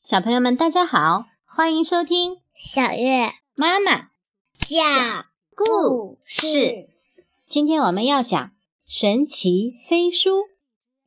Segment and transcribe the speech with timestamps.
[0.00, 4.10] 小朋友们，大家好，欢迎收听小月妈妈
[4.60, 6.88] 讲故事。
[7.48, 8.40] 今天我们要讲
[8.86, 10.30] 《神奇飞书》，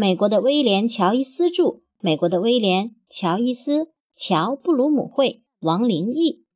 [0.00, 6.46] 美国的威廉乔伊斯著，美国的威廉乔伊斯乔布鲁姆会，王林毅。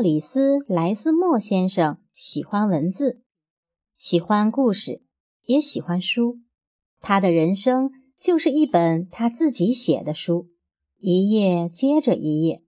[0.00, 3.20] 莫里斯·莱斯莫先生喜欢文字，
[3.94, 5.02] 喜欢故事，
[5.44, 6.38] 也喜欢书。
[7.02, 10.48] 他的人生就是一本他自己写的书，
[11.00, 12.62] 一页接着一页。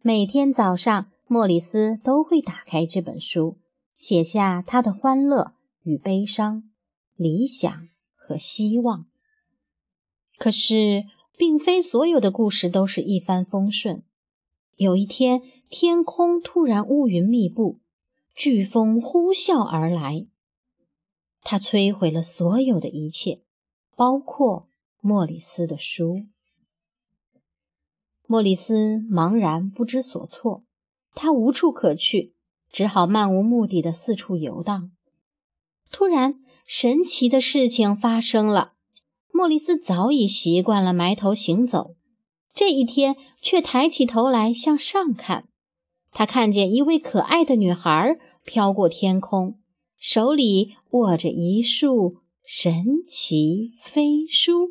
[0.00, 3.58] 每天早上，莫里斯都会打开这本书，
[3.96, 6.70] 写下他的欢乐与悲伤、
[7.16, 9.06] 理想和希望。
[10.38, 11.02] 可是，
[11.36, 14.04] 并非所有的故事都是一帆风顺。
[14.76, 15.40] 有一天，
[15.76, 17.80] 天空突然乌云密布，
[18.36, 20.24] 飓风呼啸而来，
[21.42, 23.42] 它摧毁了所有的一切，
[23.96, 24.68] 包括
[25.00, 26.26] 莫里斯的书。
[28.28, 30.62] 莫里斯茫然不知所措，
[31.12, 32.36] 他无处可去，
[32.70, 34.92] 只好漫无目的的四处游荡。
[35.90, 38.74] 突然，神奇的事情发生了。
[39.32, 41.96] 莫里斯早已习惯了埋头行走，
[42.54, 45.48] 这一天却抬起头来向上看。
[46.14, 49.58] 他看见一位可爱的女孩飘过天空，
[49.98, 54.70] 手里握着一束神奇飞书。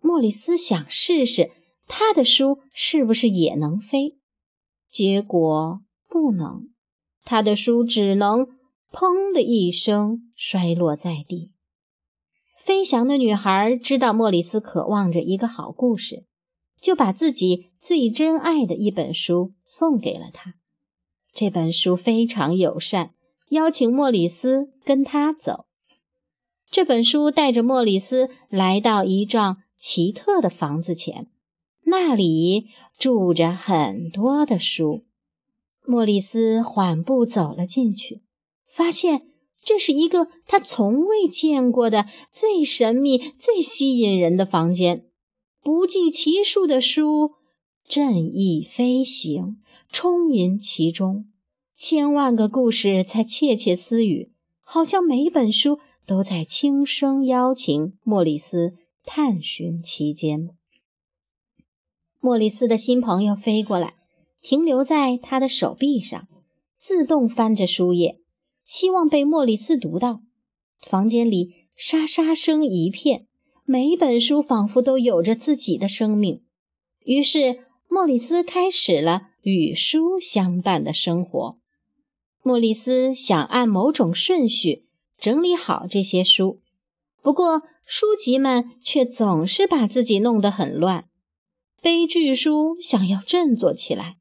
[0.00, 1.50] 莫里斯想试试
[1.88, 4.16] 他的书是不是也能飞，
[4.88, 6.68] 结果不能，
[7.24, 8.46] 他的书只能
[8.92, 11.50] “砰”的一声摔落在地。
[12.56, 16.24] 飞翔的女孩知道莫里斯渴望着一个好故事，
[16.84, 20.56] 就把自己最珍爱的一本书送给了他。
[21.32, 23.14] 这本书非常友善，
[23.48, 25.64] 邀请莫里斯跟他走。
[26.70, 31.28] 这本书带着莫里斯来到一幢奇特的房子前，
[31.86, 32.66] 那里
[32.98, 35.04] 住着很多的书。
[35.86, 38.20] 莫里斯缓步走了进去，
[38.68, 39.28] 发现。
[39.66, 45.06] 这是一个他从未见过的最神秘、最吸引人的房间，
[45.64, 47.36] 不计其数的书
[47.86, 49.56] 振翼飞行，
[49.90, 51.24] 充盈其中，
[51.74, 54.30] 千万个故事在窃窃私语，
[54.60, 58.74] 好像每本书都在轻声邀请莫里斯
[59.06, 60.50] 探寻其间。
[62.20, 63.94] 莫里斯的新朋友飞过来，
[64.42, 66.28] 停留在他的手臂上，
[66.78, 68.20] 自动翻着书页。
[68.66, 70.20] 希望被莫里斯读到。
[70.82, 73.26] 房间里沙沙声一片，
[73.66, 76.42] 每本书仿佛都有着自己的生命。
[77.04, 81.58] 于是，莫里斯开始了与书相伴的生活。
[82.42, 84.84] 莫里斯想按某种顺序
[85.18, 86.60] 整理好这些书，
[87.22, 91.06] 不过书籍们却总是把自己弄得很乱。
[91.80, 94.16] 悲剧书想要振作起来，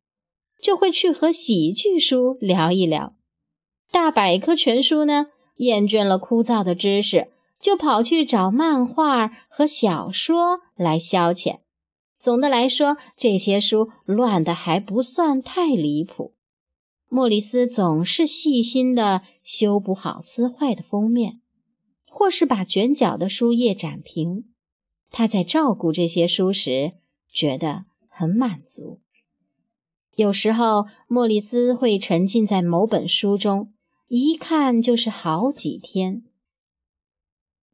[0.61, 3.13] 就会去和喜剧书聊一聊。
[3.91, 5.27] 大百科全书呢，
[5.57, 7.27] 厌倦了枯燥的知识，
[7.63, 11.59] 就跑去找漫画和小说来消遣。
[12.19, 16.33] 总的来说，这些书乱得还不算太离谱。
[17.07, 21.39] 莫里斯总是细心地修补好撕坏的封面，
[22.05, 24.43] 或是把卷角的书页展平。
[25.09, 26.95] 他在照顾这些书时
[27.31, 28.99] 觉得很满足。
[30.17, 33.71] 有时候，莫里斯会沉浸在某本书中。
[34.09, 36.23] 一看就是好几天。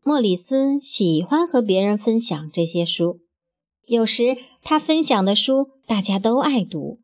[0.10, 3.20] 莫里斯喜欢和别人分享这些书，
[3.86, 7.00] 有时他分享的书大家都爱读，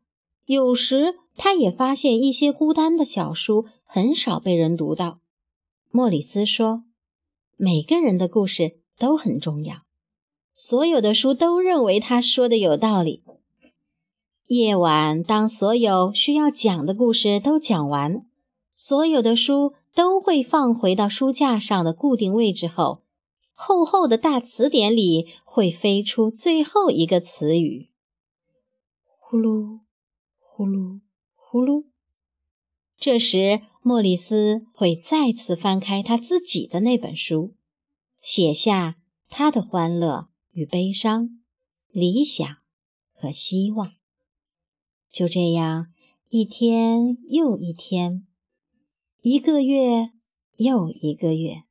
[0.46, 5.20] 有时他也发现一些孤单的小书很少被人读到。
[5.92, 6.82] 莫里斯说
[7.56, 9.82] ：“每个人的故事都很重要。”
[10.56, 13.22] 所有的书都认为他说的有道理。
[14.48, 18.26] 夜晚，当所有需要讲的故事都讲完。
[18.74, 23.02] 所有的书都会放回到书架上的固定位置后，
[23.54, 27.88] 厚厚的大词典里会飞出最后一个词语。
[29.18, 29.80] 呼噜，
[30.38, 31.00] 呼噜，
[31.34, 31.86] 呼噜。
[32.98, 37.54] 这时，莫里斯会再次翻开他自己的那本书，
[38.20, 38.96] 写下
[39.30, 41.40] 他的欢乐与悲伤、
[41.90, 42.46] 理想
[43.14, 43.92] 和希望。
[45.10, 45.86] 就这样，
[46.28, 48.25] 一天又一天，
[49.28, 50.12] 一个月
[50.54, 51.64] 又一个月，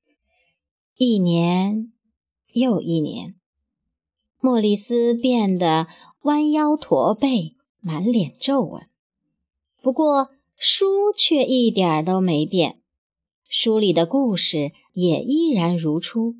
[0.98, 1.94] 一年
[2.52, 3.36] 又一年，
[4.42, 5.88] 莫里斯变得
[6.24, 8.90] 弯腰驼背，满脸皱纹。
[9.82, 12.82] 不过，书却一点都没变，
[13.48, 16.36] 书里的故事也依然如初。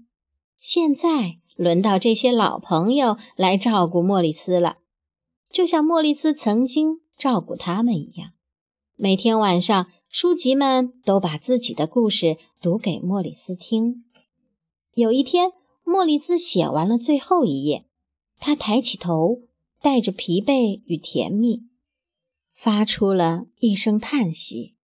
[0.60, 4.80] 现在轮到这些老朋友来照顾莫里斯了，
[5.50, 8.32] 就像莫里斯曾经照顾他们一样。
[8.98, 14.06] 每天晚上，书籍们都把自己的故事读给莫里斯听。
[14.94, 15.52] 有一天，
[15.84, 17.86] 莫里斯写完了最后一页，
[18.40, 19.42] 他抬起头，
[19.82, 21.64] 带着疲惫与甜蜜。
[22.54, 24.78] 发出了一声叹息。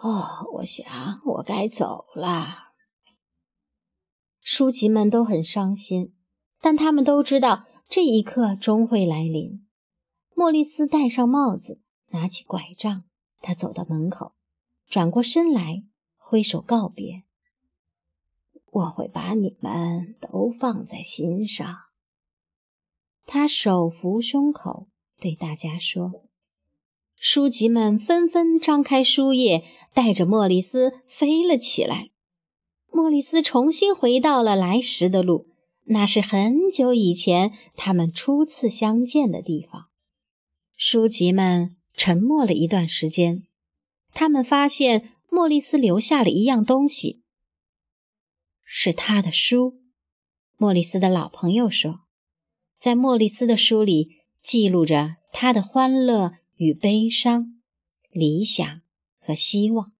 [0.00, 0.86] 哦，我想
[1.26, 2.72] 我该走了。
[4.40, 6.14] 书籍们都很伤心，
[6.62, 9.66] 但他们都知道这一刻终会来临。
[10.34, 11.82] 莫里斯戴上帽子，
[12.12, 13.04] 拿起拐杖，
[13.40, 14.32] 他走到门口，
[14.88, 15.84] 转过身来，
[16.16, 17.22] 挥手告别。
[18.70, 21.76] 我会把你们都放在心上。
[23.26, 24.88] 他手扶胸口，
[25.18, 26.24] 对大家说。
[27.16, 32.10] 书籍们纷纷张开书页，带着莫里斯飞了起来。
[32.90, 35.48] 莫里斯重新回到了来时的路，
[35.86, 39.86] 那是很久以前他们初次相见的地方。
[40.76, 43.42] 书籍们沉默了一段时间，
[44.14, 47.20] 他们发现莫里斯留下了一样东西，
[48.64, 49.82] 是他的书。
[50.56, 52.06] 莫里斯的老朋友说，
[52.78, 56.38] 在莫里斯的书里记录着他的欢乐。
[56.58, 57.60] 与悲伤、
[58.10, 58.80] 理想
[59.20, 59.92] 和希望。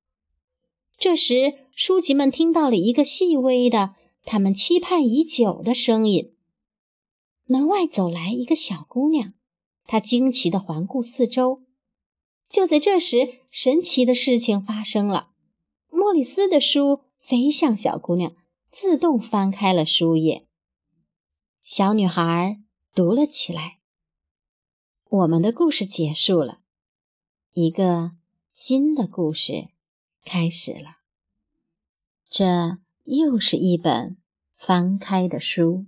[0.99, 3.95] 这时，书籍们听到了一个细微的、
[4.25, 6.35] 他们期盼已久的声音。
[7.45, 9.35] 门外走来一个小姑娘，
[9.87, 11.63] 她惊奇地环顾四周。
[12.49, 15.31] 就在这时，神奇的事情发生了：
[15.91, 18.35] 莫里斯的书飞向小姑娘，
[18.71, 20.47] 自动翻开了书页。
[21.63, 22.61] 小女孩
[22.95, 23.79] 读了起来。
[25.11, 26.61] 我们的故事结束了，
[27.53, 28.13] 一个
[28.51, 29.69] 新的故事
[30.25, 30.99] 开始了。
[32.29, 34.19] 这又是一本
[34.55, 35.87] 翻开的书。